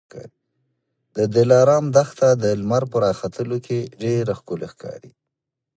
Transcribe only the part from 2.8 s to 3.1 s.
په